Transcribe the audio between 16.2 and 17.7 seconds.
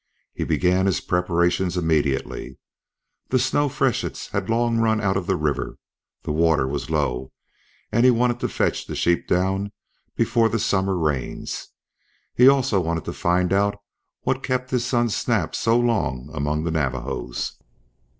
among the Navajos.